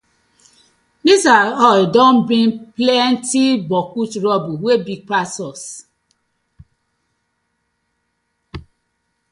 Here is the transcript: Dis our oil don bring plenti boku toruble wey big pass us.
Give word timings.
Dis 1.05 1.23
our 1.35 1.49
oil 1.67 1.85
don 1.95 2.15
bring 2.27 2.49
plenti 2.77 3.45
boku 3.69 4.01
toruble 4.11 4.53
wey 4.63 4.79
big 4.87 5.01
pass 5.09 5.33
us. 5.49 5.63